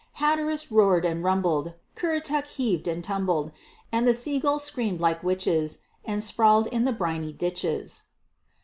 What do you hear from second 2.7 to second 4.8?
and tumbled; And the sea gulls